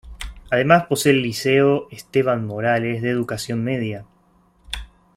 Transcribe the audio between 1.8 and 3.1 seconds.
Esteban Morales